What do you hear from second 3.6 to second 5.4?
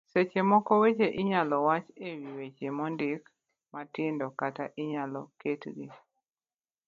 matindo kata inyalo